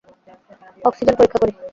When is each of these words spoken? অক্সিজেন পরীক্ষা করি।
অক্সিজেন 0.85 1.15
পরীক্ষা 1.17 1.39
করি। 1.41 1.51